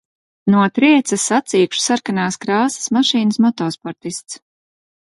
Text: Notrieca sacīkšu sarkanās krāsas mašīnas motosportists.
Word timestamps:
Notrieca 0.53 1.19
sacīkšu 1.25 1.83
sarkanās 1.89 2.41
krāsas 2.47 2.91
mašīnas 2.99 3.43
motosportists. 3.49 4.43